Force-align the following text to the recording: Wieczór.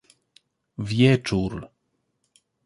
Wieczór. 0.77 1.69